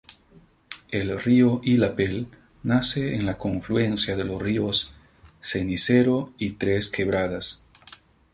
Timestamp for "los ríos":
4.23-4.95